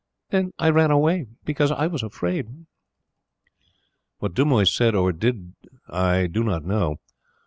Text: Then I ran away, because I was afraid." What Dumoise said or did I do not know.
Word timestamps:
Then 0.31 0.51
I 0.57 0.71
ran 0.71 0.89
away, 0.89 1.27
because 1.45 1.69
I 1.71 1.85
was 1.85 2.01
afraid." 2.01 2.65
What 4.17 4.33
Dumoise 4.33 4.73
said 4.75 4.95
or 4.95 5.11
did 5.13 5.53
I 5.87 6.25
do 6.25 6.43
not 6.43 6.65
know. 6.65 6.97